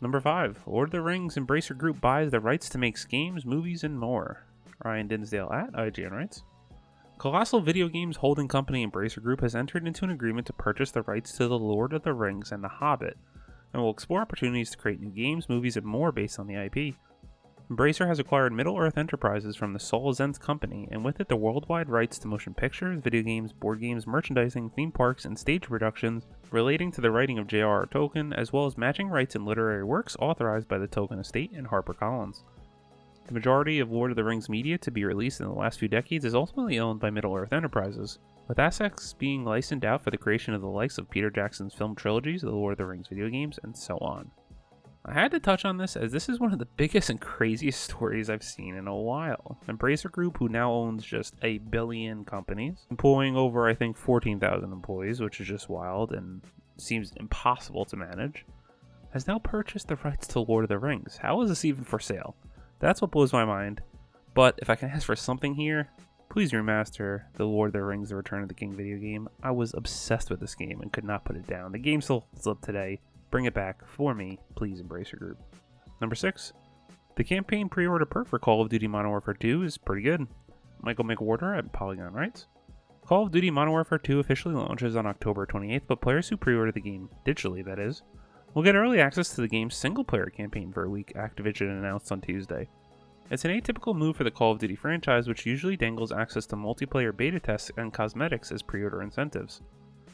Number 0.00 0.20
five, 0.20 0.58
Lord 0.66 0.88
of 0.88 0.92
the 0.92 1.02
Rings 1.02 1.36
Embracer 1.36 1.76
Group 1.76 2.00
buys 2.00 2.30
the 2.30 2.40
rights 2.40 2.68
to 2.70 2.78
make 2.78 2.96
games, 3.08 3.44
movies, 3.44 3.84
and 3.84 3.98
more. 3.98 4.46
Ryan 4.82 5.08
Dinsdale 5.08 5.52
at 5.52 5.72
IGN 5.72 6.12
writes. 6.12 6.42
Colossal 7.18 7.60
Video 7.60 7.86
Games 7.86 8.16
holding 8.16 8.48
company 8.48 8.86
Embracer 8.86 9.22
Group 9.22 9.42
has 9.42 9.54
entered 9.54 9.86
into 9.86 10.06
an 10.06 10.10
agreement 10.10 10.46
to 10.46 10.54
purchase 10.54 10.90
the 10.90 11.02
rights 11.02 11.32
to 11.32 11.48
The 11.48 11.58
Lord 11.58 11.92
of 11.92 12.02
the 12.02 12.14
Rings 12.14 12.50
and 12.50 12.64
The 12.64 12.68
Hobbit, 12.68 13.18
and 13.74 13.82
will 13.82 13.90
explore 13.90 14.22
opportunities 14.22 14.70
to 14.70 14.78
create 14.78 15.02
new 15.02 15.10
games, 15.10 15.46
movies, 15.46 15.76
and 15.76 15.84
more 15.84 16.12
based 16.12 16.38
on 16.38 16.46
the 16.46 16.54
IP. 16.54 16.94
Embracer 17.70 18.08
has 18.08 18.18
acquired 18.18 18.52
Middle 18.52 18.76
Earth 18.76 18.98
Enterprises 18.98 19.54
from 19.54 19.72
the 19.72 19.78
Saul 19.78 20.12
Zaentz 20.12 20.40
Company, 20.40 20.88
and 20.90 21.04
with 21.04 21.20
it 21.20 21.28
the 21.28 21.36
worldwide 21.36 21.88
rights 21.88 22.18
to 22.18 22.26
motion 22.26 22.52
pictures, 22.52 23.00
video 23.00 23.22
games, 23.22 23.52
board 23.52 23.80
games, 23.80 24.08
merchandising, 24.08 24.70
theme 24.70 24.90
parks, 24.90 25.24
and 25.24 25.38
stage 25.38 25.68
productions 25.68 26.26
relating 26.50 26.90
to 26.90 27.00
the 27.00 27.12
writing 27.12 27.38
of 27.38 27.46
J.R.R. 27.46 27.86
Tolkien, 27.86 28.34
as 28.36 28.52
well 28.52 28.66
as 28.66 28.76
matching 28.76 29.06
rights 29.06 29.36
in 29.36 29.44
literary 29.44 29.84
works 29.84 30.16
authorized 30.18 30.66
by 30.66 30.78
the 30.78 30.88
Tolkien 30.88 31.20
Estate 31.20 31.52
and 31.52 31.68
HarperCollins. 31.68 32.42
The 33.28 33.34
majority 33.34 33.78
of 33.78 33.92
Lord 33.92 34.10
of 34.10 34.16
the 34.16 34.24
Rings 34.24 34.48
media 34.48 34.76
to 34.78 34.90
be 34.90 35.04
released 35.04 35.38
in 35.40 35.46
the 35.46 35.52
last 35.52 35.78
few 35.78 35.86
decades 35.86 36.24
is 36.24 36.34
ultimately 36.34 36.80
owned 36.80 36.98
by 36.98 37.10
Middle 37.10 37.36
Earth 37.36 37.52
Enterprises, 37.52 38.18
with 38.48 38.58
assets 38.58 39.12
being 39.12 39.44
licensed 39.44 39.84
out 39.84 40.02
for 40.02 40.10
the 40.10 40.18
creation 40.18 40.54
of 40.54 40.60
the 40.60 40.66
likes 40.66 40.98
of 40.98 41.08
Peter 41.08 41.30
Jackson's 41.30 41.74
film 41.74 41.94
trilogies, 41.94 42.42
the 42.42 42.50
Lord 42.50 42.72
of 42.72 42.78
the 42.78 42.86
Rings 42.86 43.06
video 43.06 43.28
games, 43.28 43.60
and 43.62 43.76
so 43.76 43.96
on. 43.98 44.28
I 45.04 45.14
had 45.14 45.30
to 45.30 45.40
touch 45.40 45.64
on 45.64 45.78
this 45.78 45.96
as 45.96 46.12
this 46.12 46.28
is 46.28 46.38
one 46.38 46.52
of 46.52 46.58
the 46.58 46.68
biggest 46.76 47.08
and 47.08 47.20
craziest 47.20 47.80
stories 47.90 48.28
I've 48.28 48.42
seen 48.42 48.76
in 48.76 48.86
a 48.86 48.94
while. 48.94 49.58
Embracer 49.66 50.10
Group, 50.10 50.38
who 50.38 50.48
now 50.48 50.72
owns 50.72 51.04
just 51.04 51.34
a 51.42 51.58
billion 51.58 52.24
companies, 52.24 52.86
employing 52.90 53.36
over, 53.36 53.68
I 53.68 53.74
think, 53.74 53.96
14,000 53.96 54.72
employees, 54.72 55.20
which 55.20 55.40
is 55.40 55.48
just 55.48 55.68
wild 55.68 56.12
and 56.12 56.42
seems 56.76 57.12
impossible 57.16 57.86
to 57.86 57.96
manage, 57.96 58.44
has 59.12 59.26
now 59.26 59.38
purchased 59.38 59.88
the 59.88 59.96
rights 59.96 60.26
to 60.28 60.40
Lord 60.40 60.64
of 60.64 60.68
the 60.68 60.78
Rings. 60.78 61.16
How 61.16 61.40
is 61.42 61.48
this 61.48 61.64
even 61.64 61.84
for 61.84 61.98
sale? 61.98 62.36
That's 62.78 63.00
what 63.00 63.10
blows 63.10 63.32
my 63.32 63.44
mind. 63.44 63.80
But 64.34 64.58
if 64.62 64.70
I 64.70 64.76
can 64.76 64.90
ask 64.90 65.06
for 65.06 65.16
something 65.16 65.54
here, 65.54 65.88
please 66.28 66.52
remaster 66.52 67.22
the 67.34 67.44
Lord 67.44 67.68
of 67.68 67.72
the 67.72 67.82
Rings 67.82 68.10
The 68.10 68.16
Return 68.16 68.42
of 68.42 68.48
the 68.48 68.54
King 68.54 68.76
video 68.76 68.98
game. 68.98 69.28
I 69.42 69.50
was 69.50 69.74
obsessed 69.74 70.30
with 70.30 70.40
this 70.40 70.54
game 70.54 70.80
and 70.80 70.92
could 70.92 71.04
not 71.04 71.24
put 71.24 71.36
it 71.36 71.46
down. 71.46 71.72
The 71.72 71.78
game 71.78 72.00
still 72.00 72.26
holds 72.30 72.46
up 72.46 72.60
today 72.60 73.00
Bring 73.30 73.44
it 73.44 73.54
back 73.54 73.86
for 73.88 74.14
me, 74.14 74.38
please, 74.56 74.82
Embracer 74.82 75.18
Group. 75.18 75.38
Number 76.00 76.16
6. 76.16 76.52
The 77.16 77.24
campaign 77.24 77.68
pre 77.68 77.86
order 77.86 78.06
perk 78.06 78.28
for 78.28 78.38
Call 78.38 78.62
of 78.62 78.70
Duty 78.70 78.88
Modern 78.88 79.10
Warfare 79.10 79.34
2 79.34 79.62
is 79.62 79.78
pretty 79.78 80.02
good. 80.02 80.26
Michael 80.82 81.04
McWhorter 81.04 81.56
at 81.56 81.72
Polygon 81.72 82.12
writes 82.12 82.46
Call 83.06 83.24
of 83.24 83.32
Duty 83.32 83.50
Modern 83.50 83.72
Warfare 83.72 83.98
2 83.98 84.18
officially 84.20 84.54
launches 84.54 84.96
on 84.96 85.06
October 85.06 85.46
28th, 85.46 85.82
but 85.86 86.00
players 86.00 86.28
who 86.28 86.36
pre 86.36 86.56
order 86.56 86.72
the 86.72 86.80
game, 86.80 87.08
digitally 87.26 87.64
that 87.64 87.78
is, 87.78 88.02
will 88.54 88.62
get 88.62 88.74
early 88.74 89.00
access 89.00 89.30
to 89.34 89.40
the 89.40 89.48
game's 89.48 89.76
single 89.76 90.04
player 90.04 90.26
campaign 90.26 90.72
for 90.72 90.84
a 90.84 90.90
week, 90.90 91.12
Activision 91.14 91.78
announced 91.78 92.10
on 92.10 92.20
Tuesday. 92.20 92.68
It's 93.30 93.44
an 93.44 93.52
atypical 93.52 93.94
move 93.94 94.16
for 94.16 94.24
the 94.24 94.30
Call 94.30 94.52
of 94.52 94.58
Duty 94.58 94.74
franchise, 94.74 95.28
which 95.28 95.46
usually 95.46 95.76
dangles 95.76 96.10
access 96.10 96.46
to 96.46 96.56
multiplayer 96.56 97.16
beta 97.16 97.38
tests 97.38 97.70
and 97.76 97.92
cosmetics 97.92 98.50
as 98.50 98.62
pre 98.62 98.82
order 98.82 99.02
incentives. 99.02 99.60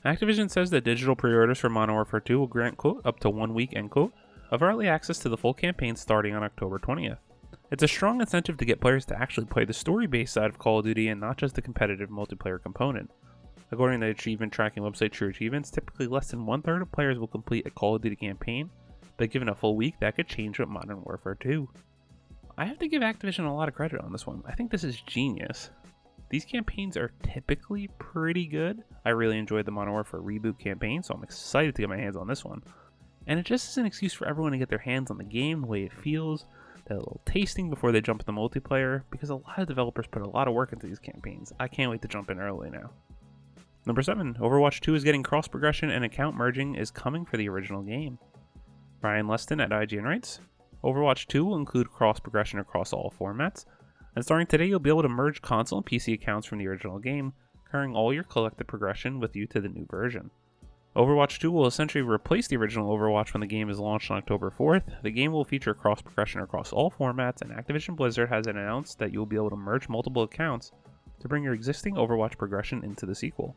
Activision 0.06 0.48
says 0.48 0.70
that 0.70 0.84
digital 0.84 1.16
pre-orders 1.16 1.58
for 1.58 1.68
Modern 1.68 1.96
Warfare 1.96 2.20
2 2.20 2.38
will 2.38 2.46
grant 2.46 2.76
quote 2.76 3.04
up 3.04 3.18
to 3.20 3.28
one 3.28 3.54
week 3.54 3.72
end 3.74 3.90
quote 3.90 4.12
of 4.52 4.62
early 4.62 4.86
access 4.86 5.18
to 5.18 5.28
the 5.28 5.36
full 5.36 5.52
campaign 5.52 5.96
starting 5.96 6.32
on 6.32 6.44
October 6.44 6.78
20th. 6.78 7.18
It's 7.72 7.82
a 7.82 7.88
strong 7.88 8.20
incentive 8.20 8.56
to 8.58 8.64
get 8.64 8.80
players 8.80 9.04
to 9.06 9.20
actually 9.20 9.46
play 9.46 9.64
the 9.64 9.72
story-based 9.72 10.32
side 10.32 10.48
of 10.48 10.60
Call 10.60 10.78
of 10.78 10.84
Duty 10.84 11.08
and 11.08 11.20
not 11.20 11.38
just 11.38 11.56
the 11.56 11.62
competitive 11.62 12.08
multiplayer 12.08 12.62
component. 12.62 13.10
According 13.72 13.98
to 13.98 14.06
the 14.06 14.12
achievement 14.12 14.52
tracking 14.52 14.84
website 14.84 15.10
True 15.10 15.28
Achievements, 15.28 15.72
typically 15.72 16.06
less 16.06 16.30
than 16.30 16.46
one 16.46 16.62
third 16.62 16.82
of 16.82 16.92
players 16.92 17.18
will 17.18 17.26
complete 17.26 17.66
a 17.66 17.70
Call 17.70 17.96
of 17.96 18.02
Duty 18.02 18.14
campaign, 18.14 18.70
but 19.16 19.30
given 19.30 19.48
a 19.48 19.56
full 19.56 19.74
week, 19.74 19.94
that 19.98 20.14
could 20.14 20.28
change 20.28 20.60
with 20.60 20.68
Modern 20.68 21.02
Warfare 21.02 21.34
2. 21.34 21.68
I 22.56 22.64
have 22.64 22.78
to 22.78 22.86
give 22.86 23.02
Activision 23.02 23.48
a 23.48 23.52
lot 23.52 23.66
of 23.68 23.74
credit 23.74 24.00
on 24.00 24.12
this 24.12 24.24
one. 24.24 24.44
I 24.46 24.54
think 24.54 24.70
this 24.70 24.84
is 24.84 25.00
genius. 25.00 25.70
These 26.28 26.44
campaigns 26.44 26.96
are 26.96 27.12
typically 27.22 27.88
pretty 27.98 28.46
good. 28.46 28.82
I 29.04 29.10
really 29.10 29.38
enjoyed 29.38 29.64
the 29.64 29.70
Modern 29.70 29.92
Warfare 29.92 30.20
reboot 30.20 30.58
campaign, 30.58 31.02
so 31.02 31.14
I'm 31.14 31.22
excited 31.22 31.74
to 31.74 31.82
get 31.82 31.88
my 31.88 31.96
hands 31.96 32.16
on 32.16 32.26
this 32.26 32.44
one. 32.44 32.62
And 33.26 33.38
it 33.38 33.46
just 33.46 33.70
is 33.70 33.78
an 33.78 33.86
excuse 33.86 34.12
for 34.12 34.26
everyone 34.26 34.52
to 34.52 34.58
get 34.58 34.68
their 34.68 34.78
hands 34.78 35.10
on 35.10 35.18
the 35.18 35.24
game, 35.24 35.60
the 35.60 35.66
way 35.66 35.84
it 35.84 35.92
feels, 35.92 36.46
that 36.86 36.98
little 36.98 37.20
tasting 37.26 37.70
before 37.70 37.92
they 37.92 38.00
jump 38.00 38.22
in 38.22 38.34
the 38.34 38.40
multiplayer, 38.40 39.02
because 39.10 39.30
a 39.30 39.36
lot 39.36 39.58
of 39.58 39.68
developers 39.68 40.06
put 40.08 40.22
a 40.22 40.28
lot 40.28 40.48
of 40.48 40.54
work 40.54 40.72
into 40.72 40.86
these 40.86 40.98
campaigns. 40.98 41.52
I 41.60 41.68
can't 41.68 41.90
wait 41.90 42.02
to 42.02 42.08
jump 42.08 42.30
in 42.30 42.40
early 42.40 42.70
now. 42.70 42.90
Number 43.84 44.02
7, 44.02 44.34
Overwatch 44.40 44.80
2 44.80 44.96
is 44.96 45.04
getting 45.04 45.22
cross 45.22 45.46
progression 45.46 45.90
and 45.90 46.04
account 46.04 46.36
merging 46.36 46.74
is 46.74 46.90
coming 46.90 47.24
for 47.24 47.36
the 47.36 47.48
original 47.48 47.82
game. 47.82 48.18
Ryan 49.00 49.26
Leston 49.26 49.62
at 49.62 49.70
IGN 49.70 50.02
writes 50.02 50.40
Overwatch 50.82 51.26
2 51.26 51.44
will 51.44 51.56
include 51.56 51.90
cross 51.90 52.18
progression 52.18 52.58
across 52.58 52.92
all 52.92 53.14
formats, 53.18 53.64
and 54.16 54.24
starting 54.24 54.46
today, 54.46 54.64
you'll 54.64 54.80
be 54.80 54.90
able 54.90 55.02
to 55.02 55.08
merge 55.08 55.42
console 55.42 55.78
and 55.78 55.86
PC 55.86 56.14
accounts 56.14 56.46
from 56.46 56.58
the 56.58 56.66
original 56.66 56.98
game, 56.98 57.34
carrying 57.70 57.94
all 57.94 58.12
your 58.12 58.24
collected 58.24 58.66
progression 58.66 59.20
with 59.20 59.36
you 59.36 59.46
to 59.46 59.60
the 59.60 59.68
new 59.68 59.86
version. 59.88 60.30
Overwatch 60.96 61.38
2 61.38 61.52
will 61.52 61.66
essentially 61.66 62.00
replace 62.00 62.48
the 62.48 62.56
original 62.56 62.96
Overwatch 62.96 63.34
when 63.34 63.42
the 63.42 63.46
game 63.46 63.68
is 63.68 63.78
launched 63.78 64.10
on 64.10 64.16
October 64.16 64.50
4th. 64.50 65.02
The 65.02 65.10
game 65.10 65.30
will 65.30 65.44
feature 65.44 65.74
cross 65.74 66.00
progression 66.00 66.40
across 66.40 66.72
all 66.72 66.90
formats, 66.90 67.42
and 67.42 67.50
Activision 67.50 67.94
Blizzard 67.94 68.30
has 68.30 68.46
announced 68.46 68.98
that 68.98 69.12
you 69.12 69.18
will 69.18 69.26
be 69.26 69.36
able 69.36 69.50
to 69.50 69.56
merge 69.56 69.90
multiple 69.90 70.22
accounts 70.22 70.72
to 71.20 71.28
bring 71.28 71.44
your 71.44 71.52
existing 71.52 71.96
Overwatch 71.96 72.38
progression 72.38 72.82
into 72.82 73.04
the 73.04 73.14
sequel. 73.14 73.54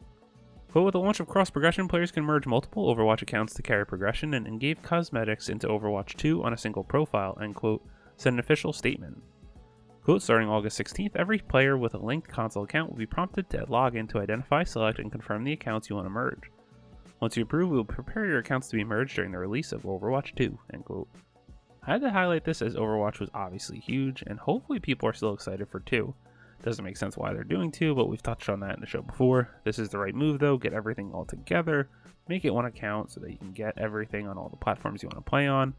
But 0.73 0.81
with 0.81 0.91
the 0.91 0.99
launch 0.99 1.21
of 1.21 1.27
cross 1.27 1.49
progression, 1.49 1.87
players 1.87 2.11
can 2.11 2.25
merge 2.25 2.45
multiple 2.45 2.93
Overwatch 2.93 3.21
accounts 3.21 3.53
to 3.53 3.61
carry 3.61 3.85
progression 3.85 4.33
and 4.33 4.45
engage 4.45 4.81
cosmetics 4.81 5.47
into 5.47 5.67
Overwatch 5.67 6.17
2 6.17 6.43
on 6.43 6.51
a 6.51 6.57
single 6.57 6.83
profile, 6.83 7.37
end 7.41 7.55
quote, 7.55 7.81
said 8.17 8.33
an 8.33 8.39
official 8.39 8.73
statement. 8.73 9.23
Quote, 10.03 10.21
starting 10.21 10.49
August 10.49 10.79
16th, 10.79 11.15
every 11.15 11.39
player 11.39 11.77
with 11.77 11.93
a 11.93 11.99
linked 11.99 12.27
console 12.27 12.63
account 12.63 12.89
will 12.89 12.97
be 12.97 13.05
prompted 13.05 13.49
to 13.49 13.65
log 13.69 13.95
in 13.95 14.07
to 14.07 14.19
identify, 14.19 14.63
select, 14.63 14.99
and 14.99 15.11
confirm 15.11 15.43
the 15.43 15.53
accounts 15.53 15.89
you 15.89 15.95
want 15.95 16.05
to 16.05 16.11
merge. 16.11 16.49
Once 17.19 17.35
you 17.35 17.43
approve, 17.43 17.69
we 17.69 17.77
will 17.77 17.85
prepare 17.85 18.25
your 18.25 18.39
accounts 18.39 18.69
to 18.69 18.77
be 18.77 18.83
merged 18.83 19.15
during 19.15 19.31
the 19.31 19.37
release 19.37 19.71
of 19.71 19.83
Overwatch 19.83 20.35
2, 20.35 20.57
end 20.73 20.85
quote. 20.85 21.09
I 21.85 21.91
had 21.93 22.01
to 22.01 22.11
highlight 22.11 22.45
this 22.45 22.61
as 22.61 22.75
Overwatch 22.75 23.19
was 23.19 23.29
obviously 23.33 23.79
huge, 23.79 24.23
and 24.25 24.39
hopefully 24.39 24.79
people 24.79 25.07
are 25.09 25.13
still 25.13 25.33
excited 25.33 25.67
for 25.69 25.81
2. 25.81 26.13
Doesn't 26.61 26.83
make 26.83 26.97
sense 26.97 27.15
why 27.15 27.33
they're 27.33 27.43
doing 27.43 27.71
two, 27.71 27.95
but 27.95 28.09
we've 28.09 28.21
touched 28.21 28.49
on 28.49 28.59
that 28.61 28.75
in 28.75 28.81
the 28.81 28.87
show 28.87 29.01
before. 29.01 29.49
This 29.63 29.79
is 29.79 29.89
the 29.89 29.97
right 29.97 30.13
move 30.13 30.39
though. 30.39 30.57
Get 30.57 30.73
everything 30.73 31.11
all 31.13 31.25
together. 31.25 31.89
Make 32.27 32.43
it 32.43 32.53
one 32.53 32.65
account 32.65 33.11
so 33.11 33.21
that 33.21 33.31
you 33.31 33.37
can 33.37 33.53
get 33.53 33.77
everything 33.77 34.27
on 34.27 34.37
all 34.37 34.49
the 34.49 34.57
platforms 34.57 35.01
you 35.01 35.07
want 35.07 35.25
to 35.25 35.29
play 35.29 35.47
on. 35.47 35.73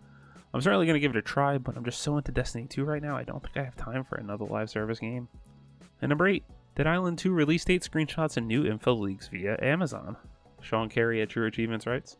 I'm 0.52 0.60
certainly 0.60 0.86
going 0.86 0.94
to 0.94 1.00
give 1.00 1.14
it 1.14 1.18
a 1.18 1.22
try, 1.22 1.58
but 1.58 1.76
I'm 1.76 1.84
just 1.84 2.00
so 2.00 2.16
into 2.16 2.32
Destiny 2.32 2.66
2 2.66 2.84
right 2.84 3.02
now, 3.02 3.16
I 3.16 3.22
don't 3.22 3.40
think 3.42 3.56
I 3.56 3.62
have 3.62 3.76
time 3.76 4.04
for 4.04 4.16
another 4.16 4.44
live 4.44 4.68
service 4.68 4.98
game. 4.98 5.28
And 6.02 6.08
number 6.08 6.26
8, 6.26 6.42
Dead 6.74 6.86
Island 6.86 7.18
2 7.18 7.32
release 7.32 7.64
date 7.64 7.82
screenshots 7.82 8.36
and 8.36 8.48
new 8.48 8.66
info 8.66 8.94
leaks 8.94 9.28
via 9.28 9.56
Amazon. 9.62 10.16
Sean 10.60 10.88
Carey 10.88 11.22
at 11.22 11.30
True 11.30 11.46
Achievements 11.46 11.86
writes 11.86 12.16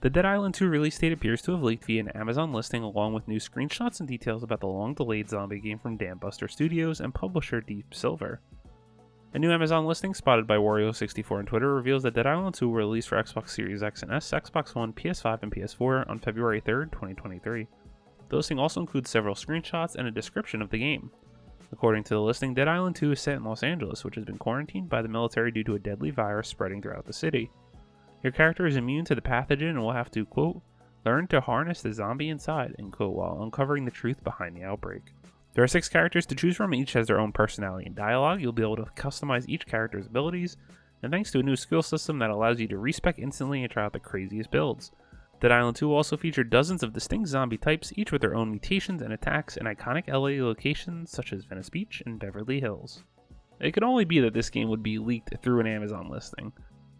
the 0.00 0.08
Dead 0.08 0.24
Island 0.24 0.54
2 0.54 0.68
release 0.68 0.98
date 0.98 1.12
appears 1.12 1.42
to 1.42 1.52
have 1.52 1.62
leaked 1.62 1.84
via 1.84 2.00
an 2.00 2.08
Amazon 2.08 2.54
listing 2.54 2.82
along 2.82 3.12
with 3.12 3.28
new 3.28 3.38
screenshots 3.38 4.00
and 4.00 4.08
details 4.08 4.42
about 4.42 4.60
the 4.60 4.66
long 4.66 4.94
delayed 4.94 5.28
zombie 5.28 5.60
game 5.60 5.78
from 5.78 5.98
Dambuster 5.98 6.50
Studios 6.50 7.00
and 7.00 7.14
publisher 7.14 7.60
Deep 7.60 7.92
Silver. 7.92 8.40
A 9.32 9.38
new 9.38 9.52
Amazon 9.52 9.86
listing 9.86 10.12
spotted 10.12 10.48
by 10.48 10.56
Wario64 10.56 11.38
on 11.38 11.46
Twitter 11.46 11.72
reveals 11.72 12.02
that 12.02 12.14
Dead 12.14 12.26
Island 12.26 12.56
2 12.56 12.68
will 12.68 12.74
release 12.74 13.06
for 13.06 13.22
Xbox 13.22 13.50
Series 13.50 13.80
X 13.80 14.02
and 14.02 14.10
S, 14.10 14.32
Xbox 14.32 14.74
One, 14.74 14.92
PS5, 14.92 15.44
and 15.44 15.52
PS4 15.52 16.10
on 16.10 16.18
February 16.18 16.60
3rd, 16.60 16.90
2023. 16.90 17.68
The 18.28 18.36
listing 18.36 18.58
also 18.58 18.80
includes 18.80 19.08
several 19.08 19.36
screenshots 19.36 19.94
and 19.94 20.08
a 20.08 20.10
description 20.10 20.60
of 20.60 20.70
the 20.70 20.78
game. 20.78 21.12
According 21.70 22.02
to 22.04 22.14
the 22.14 22.20
listing, 22.20 22.54
Dead 22.54 22.66
Island 22.66 22.96
2 22.96 23.12
is 23.12 23.20
set 23.20 23.36
in 23.36 23.44
Los 23.44 23.62
Angeles, 23.62 24.04
which 24.04 24.16
has 24.16 24.24
been 24.24 24.36
quarantined 24.36 24.88
by 24.88 25.00
the 25.00 25.08
military 25.08 25.52
due 25.52 25.62
to 25.62 25.76
a 25.76 25.78
deadly 25.78 26.10
virus 26.10 26.48
spreading 26.48 26.82
throughout 26.82 27.06
the 27.06 27.12
city. 27.12 27.52
Your 28.24 28.32
character 28.32 28.66
is 28.66 28.76
immune 28.76 29.04
to 29.04 29.14
the 29.14 29.20
pathogen 29.20 29.70
and 29.70 29.80
will 29.80 29.92
have 29.92 30.10
to, 30.10 30.26
quote, 30.26 30.60
learn 31.06 31.28
to 31.28 31.40
harness 31.40 31.82
the 31.82 31.92
zombie 31.92 32.30
inside, 32.30 32.74
end 32.80 32.92
quote, 32.92 33.14
while 33.14 33.44
uncovering 33.44 33.84
the 33.84 33.92
truth 33.92 34.24
behind 34.24 34.56
the 34.56 34.64
outbreak. 34.64 35.02
There 35.54 35.64
are 35.64 35.68
six 35.68 35.88
characters 35.88 36.26
to 36.26 36.34
choose 36.34 36.56
from, 36.56 36.72
each 36.74 36.92
has 36.92 37.08
their 37.08 37.20
own 37.20 37.32
personality 37.32 37.86
and 37.86 37.96
dialogue. 37.96 38.40
You'll 38.40 38.52
be 38.52 38.62
able 38.62 38.76
to 38.76 38.84
customize 38.96 39.48
each 39.48 39.66
character's 39.66 40.06
abilities, 40.06 40.56
and 41.02 41.10
thanks 41.10 41.32
to 41.32 41.40
a 41.40 41.42
new 41.42 41.56
skill 41.56 41.82
system 41.82 42.18
that 42.20 42.30
allows 42.30 42.60
you 42.60 42.68
to 42.68 42.78
respec 42.78 43.18
instantly 43.18 43.62
and 43.62 43.70
try 43.70 43.84
out 43.84 43.92
the 43.92 44.00
craziest 44.00 44.50
builds. 44.50 44.92
Dead 45.40 45.50
Island 45.50 45.76
2 45.76 45.92
also 45.92 46.16
featured 46.16 46.50
dozens 46.50 46.82
of 46.82 46.92
distinct 46.92 47.28
zombie 47.28 47.56
types, 47.56 47.92
each 47.96 48.12
with 48.12 48.20
their 48.20 48.34
own 48.34 48.50
mutations 48.50 49.00
and 49.00 49.12
attacks 49.12 49.56
in 49.56 49.64
iconic 49.64 50.06
LA 50.06 50.44
locations 50.44 51.10
such 51.10 51.32
as 51.32 51.46
Venice 51.46 51.70
Beach 51.70 52.02
and 52.04 52.20
Beverly 52.20 52.60
Hills. 52.60 53.04
It 53.58 53.72
could 53.72 53.82
only 53.82 54.04
be 54.04 54.20
that 54.20 54.34
this 54.34 54.50
game 54.50 54.68
would 54.68 54.82
be 54.82 54.98
leaked 54.98 55.34
through 55.42 55.60
an 55.60 55.66
Amazon 55.66 56.10
listing. 56.10 56.52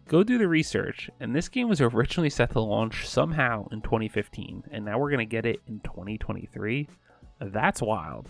Go 0.07 0.23
do 0.23 0.37
the 0.37 0.47
research, 0.47 1.09
and 1.19 1.35
this 1.35 1.47
game 1.47 1.69
was 1.69 1.81
originally 1.81 2.29
set 2.29 2.51
to 2.51 2.59
launch 2.59 3.07
somehow 3.07 3.67
in 3.71 3.81
2015, 3.81 4.63
and 4.71 4.83
now 4.83 4.97
we're 4.99 5.09
going 5.09 5.19
to 5.19 5.25
get 5.25 5.45
it 5.45 5.61
in 5.67 5.79
2023. 5.81 6.89
That's 7.39 7.81
wild. 7.81 8.29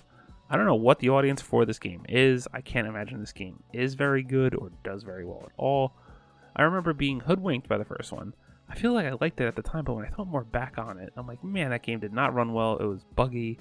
I 0.51 0.58
don't 0.58 0.65
know 0.65 0.75
what 0.75 1.00
the 1.00 1.10
audience 1.10 1.41
for 1.41 1.65
this 1.65 1.79
game 1.79 2.05
is. 2.10 2.48
I 2.53 2.60
can't 2.62 2.88
imagine 2.88 3.22
this 3.22 3.31
game 3.31 3.63
is 3.72 3.93
very 3.93 4.22
good 4.22 4.53
or 4.53 4.72
does 4.84 5.03
very 5.03 5.25
well 5.25 5.43
at 5.46 5.53
all. 5.58 5.93
I 6.55 6.63
remember 6.63 6.93
being 6.93 7.22
hoodwinked 7.22 7.70
by 7.70 7.77
the 7.77 7.86
first 7.86 8.12
one. 8.12 8.34
I 8.70 8.75
feel 8.75 8.93
like 8.93 9.05
I 9.05 9.13
liked 9.20 9.39
it 9.39 9.48
at 9.48 9.55
the 9.55 9.62
time, 9.62 9.86
but 9.86 9.93
when 9.93 10.05
I 10.05 10.10
thought 10.10 10.27
more 10.27 10.43
back 10.43 10.77
on 10.77 11.00
it, 11.00 11.13
I'm 11.15 11.25
like, 11.25 11.43
man, 11.43 11.72
that 11.72 11.84
game 11.84 12.01
did 12.01 12.13
not 12.13 12.34
run 12.34 12.53
well. 12.53 12.77
It 12.77 12.86
was 12.86 13.05
buggy. 13.15 13.60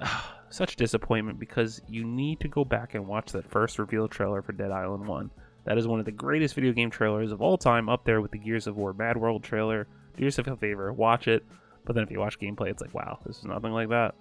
Such 0.48 0.76
disappointment 0.76 1.38
because 1.38 1.82
you 1.86 2.04
need 2.04 2.40
to 2.40 2.48
go 2.48 2.64
back 2.64 2.94
and 2.94 3.06
watch 3.06 3.32
that 3.32 3.48
first 3.48 3.78
reveal 3.78 4.08
trailer 4.08 4.40
for 4.40 4.52
Dead 4.52 4.70
Island 4.70 5.06
1 5.06 5.30
that 5.66 5.78
is 5.78 5.86
one 5.86 5.98
of 5.98 6.06
the 6.06 6.12
greatest 6.12 6.54
video 6.54 6.72
game 6.72 6.90
trailers 6.90 7.32
of 7.32 7.42
all 7.42 7.58
time, 7.58 7.88
up 7.88 8.04
there 8.04 8.20
with 8.20 8.30
the 8.30 8.38
Gears 8.38 8.68
of 8.68 8.76
War 8.76 8.92
Mad 8.92 9.16
World 9.16 9.42
trailer. 9.42 9.88
Do 10.16 10.22
yourself 10.22 10.46
a 10.46 10.56
favor, 10.56 10.92
watch 10.92 11.26
it. 11.26 11.44
But 11.84 11.94
then 11.94 12.04
if 12.04 12.10
you 12.10 12.20
watch 12.20 12.38
gameplay, 12.38 12.70
it's 12.70 12.80
like, 12.80 12.94
wow, 12.94 13.18
this 13.26 13.38
is 13.38 13.44
nothing 13.44 13.72
like 13.72 13.88
that. 13.88 14.14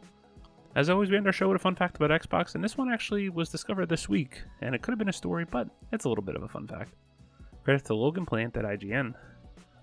As 0.76 0.90
always, 0.90 1.10
we 1.10 1.16
end 1.16 1.26
our 1.26 1.32
show 1.32 1.48
with 1.48 1.56
a 1.56 1.60
fun 1.60 1.76
fact 1.76 1.96
about 1.96 2.12
Xbox, 2.12 2.54
and 2.54 2.64
this 2.64 2.78
one 2.78 2.92
actually 2.92 3.30
was 3.30 3.48
discovered 3.48 3.88
this 3.88 4.10
week, 4.10 4.44
and 4.62 4.76
it 4.76 4.82
could 4.82 4.92
have 4.92 5.00
been 5.00 5.08
a 5.08 5.14
story, 5.14 5.46
but 5.50 5.70
it's 5.94 6.04
a 6.04 6.10
little 6.10 6.24
bit 6.24 6.36
of 6.36 6.44
a 6.44 6.50
fun 6.50 6.68
fact. 6.68 6.92
Credit 7.64 7.86
to 7.86 7.96
Logan 7.96 8.26
Plant 8.26 8.58
at 8.58 8.66
IGN. 8.66 9.14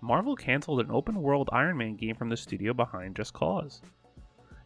Marvel 0.02 0.36
canceled 0.36 0.80
an 0.80 0.90
open 0.90 1.22
world 1.22 1.48
Iron 1.50 1.78
Man 1.78 1.96
game 1.96 2.14
from 2.14 2.28
the 2.28 2.36
studio 2.36 2.74
behind 2.74 3.16
Just 3.16 3.32
Cause. 3.32 3.80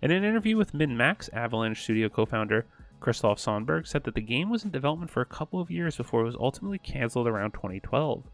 In 0.02 0.10
an 0.10 0.24
interview 0.24 0.56
with 0.56 0.72
MinnMax, 0.72 1.32
Avalanche 1.32 1.82
Studio 1.82 2.08
co 2.08 2.26
founder 2.26 2.66
Kristoff 3.00 3.38
Sundberg 3.38 3.86
said 3.86 4.02
that 4.04 4.16
the 4.16 4.20
game 4.20 4.50
was 4.50 4.64
in 4.64 4.70
development 4.70 5.12
for 5.12 5.20
a 5.20 5.26
couple 5.26 5.60
of 5.60 5.70
years 5.70 5.96
before 5.96 6.22
it 6.22 6.26
was 6.26 6.36
ultimately 6.40 6.78
canceled 6.78 7.28
around 7.28 7.52
2012. 7.52 8.24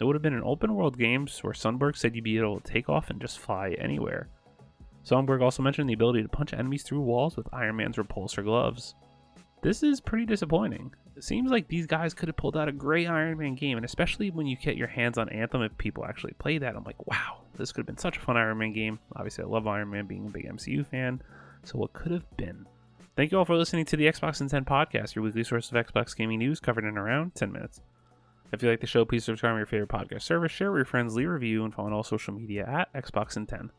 It 0.00 0.04
would 0.04 0.14
have 0.14 0.22
been 0.22 0.34
an 0.34 0.42
open 0.42 0.74
world 0.74 0.98
game 0.98 1.26
where 1.42 1.52
Sundberg 1.52 1.96
said 1.96 2.14
you'd 2.14 2.24
be 2.24 2.38
able 2.38 2.60
to 2.60 2.72
take 2.72 2.88
off 2.88 3.10
and 3.10 3.20
just 3.20 3.38
fly 3.38 3.76
anywhere. 3.78 4.28
Sundberg 5.06 5.40
also 5.40 5.62
mentioned 5.62 5.88
the 5.88 5.94
ability 5.94 6.22
to 6.22 6.28
punch 6.28 6.52
enemies 6.52 6.82
through 6.82 7.00
walls 7.00 7.36
with 7.36 7.48
Iron 7.52 7.76
Man's 7.76 7.96
repulsor 7.96 8.42
gloves. 8.42 8.96
This 9.62 9.84
is 9.84 10.00
pretty 10.00 10.26
disappointing. 10.26 10.92
It 11.16 11.22
seems 11.22 11.50
like 11.50 11.68
these 11.68 11.86
guys 11.86 12.12
could 12.12 12.28
have 12.28 12.36
pulled 12.36 12.56
out 12.56 12.68
a 12.68 12.72
great 12.72 13.06
Iron 13.06 13.38
Man 13.38 13.54
game, 13.54 13.78
and 13.78 13.84
especially 13.84 14.30
when 14.30 14.46
you 14.46 14.56
get 14.56 14.76
your 14.76 14.88
hands 14.88 15.16
on 15.16 15.28
Anthem, 15.28 15.62
if 15.62 15.78
people 15.78 16.04
actually 16.04 16.34
play 16.38 16.58
that, 16.58 16.74
I'm 16.74 16.84
like, 16.84 17.06
wow, 17.06 17.38
this 17.56 17.70
could 17.70 17.80
have 17.82 17.86
been 17.86 17.98
such 17.98 18.16
a 18.16 18.20
fun 18.20 18.36
Iron 18.36 18.58
Man 18.58 18.72
game. 18.72 18.98
Obviously, 19.14 19.44
I 19.44 19.46
love 19.46 19.68
Iron 19.68 19.90
Man 19.90 20.06
being 20.06 20.26
a 20.26 20.30
big 20.30 20.48
MCU 20.48 20.84
fan, 20.84 21.22
so 21.62 21.78
what 21.78 21.92
could 21.92 22.10
have 22.10 22.36
been? 22.36 22.66
Thank 23.16 23.30
you 23.30 23.38
all 23.38 23.44
for 23.44 23.56
listening 23.56 23.84
to 23.86 23.96
the 23.96 24.06
Xbox 24.06 24.40
in 24.40 24.48
10 24.48 24.64
podcast, 24.64 25.14
your 25.14 25.24
weekly 25.24 25.44
source 25.44 25.70
of 25.70 25.86
Xbox 25.86 26.16
gaming 26.16 26.40
news 26.40 26.58
covered 26.58 26.84
in 26.84 26.98
around 26.98 27.34
10 27.36 27.52
minutes. 27.52 27.80
If 28.52 28.62
you 28.62 28.68
like 28.68 28.80
the 28.80 28.86
show, 28.86 29.04
please 29.04 29.24
subscribe 29.24 29.54
to 29.54 29.58
your 29.58 29.66
favorite 29.66 29.88
podcast 29.88 30.22
service, 30.22 30.52
share 30.52 30.70
with 30.70 30.80
your 30.80 30.84
friends, 30.84 31.14
leave 31.14 31.28
a 31.28 31.32
review, 31.32 31.64
and 31.64 31.72
follow 31.72 31.86
on 31.88 31.94
all 31.94 32.02
social 32.02 32.34
media 32.34 32.66
at 32.66 32.92
Xbox 32.92 33.36
in 33.36 33.46
10. 33.46 33.70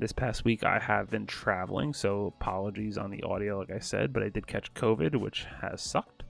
This 0.00 0.12
past 0.12 0.44
week, 0.44 0.62
I 0.62 0.78
have 0.78 1.10
been 1.10 1.26
traveling, 1.26 1.92
so 1.92 2.26
apologies 2.26 2.96
on 2.96 3.10
the 3.10 3.22
audio, 3.24 3.58
like 3.58 3.72
I 3.72 3.80
said, 3.80 4.12
but 4.12 4.22
I 4.22 4.28
did 4.28 4.46
catch 4.46 4.72
COVID, 4.74 5.16
which 5.16 5.46
has 5.60 5.82
sucked. 5.82 6.22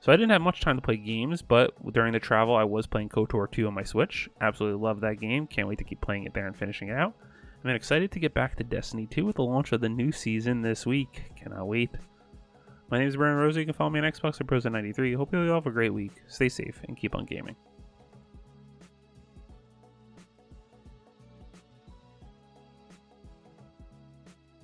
So 0.00 0.12
I 0.12 0.16
didn't 0.16 0.32
have 0.32 0.42
much 0.42 0.60
time 0.60 0.76
to 0.76 0.82
play 0.82 0.98
games, 0.98 1.40
but 1.40 1.72
during 1.94 2.12
the 2.12 2.20
travel, 2.20 2.54
I 2.54 2.64
was 2.64 2.86
playing 2.86 3.08
KOTOR 3.08 3.50
2 3.50 3.66
on 3.66 3.74
my 3.74 3.84
Switch. 3.84 4.28
Absolutely 4.42 4.82
love 4.82 5.00
that 5.00 5.18
game. 5.18 5.46
Can't 5.46 5.66
wait 5.66 5.78
to 5.78 5.84
keep 5.84 6.02
playing 6.02 6.24
it 6.24 6.34
there 6.34 6.46
and 6.46 6.54
finishing 6.54 6.88
it 6.88 6.96
out. 6.96 7.14
I'm 7.64 7.70
excited 7.70 8.12
to 8.12 8.20
get 8.20 8.34
back 8.34 8.56
to 8.56 8.64
Destiny 8.64 9.06
2 9.06 9.24
with 9.24 9.36
the 9.36 9.42
launch 9.42 9.72
of 9.72 9.80
the 9.80 9.88
new 9.88 10.12
season 10.12 10.60
this 10.60 10.84
week. 10.84 11.32
Cannot 11.36 11.66
wait. 11.66 11.90
My 12.90 12.98
name 12.98 13.08
is 13.08 13.16
Brian 13.16 13.36
Rosa. 13.36 13.60
You 13.60 13.66
can 13.66 13.74
follow 13.74 13.90
me 13.90 13.98
on 13.98 14.04
Xbox 14.04 14.40
at 14.40 14.46
Proza93. 14.46 15.16
Hope 15.16 15.32
you 15.32 15.40
all 15.48 15.54
have 15.54 15.66
a 15.66 15.70
great 15.70 15.94
week. 15.94 16.12
Stay 16.28 16.50
safe 16.50 16.80
and 16.86 16.96
keep 16.96 17.14
on 17.16 17.24
gaming. 17.24 17.56